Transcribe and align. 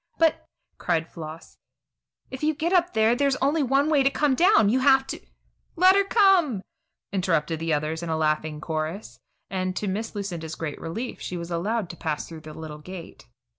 "But," 0.17 0.47
cried 0.79 1.07
Floss, 1.11 1.59
"if 2.31 2.41
you 2.41 2.55
get 2.55 2.73
up 2.73 2.93
there, 2.93 3.13
there's 3.15 3.35
only 3.35 3.61
one 3.61 3.87
way 3.87 4.01
to 4.01 4.09
come 4.09 4.33
down. 4.33 4.67
You 4.67 4.79
have 4.79 5.05
to" 5.05 5.21
"Let 5.75 5.95
her 5.95 6.03
come!" 6.05 6.63
interrupted 7.13 7.59
the 7.59 7.71
others 7.73 8.01
in 8.01 8.09
laughing 8.09 8.61
chorus, 8.61 9.19
and, 9.51 9.75
to 9.75 9.87
Miss 9.87 10.15
Lucinda's 10.15 10.55
great 10.55 10.81
relief, 10.81 11.21
she 11.21 11.37
was 11.37 11.51
allowed 11.51 11.87
to 11.91 11.97
pass 11.97 12.27
through 12.27 12.41
the 12.41 12.55
little 12.55 12.79
gate. 12.79 13.27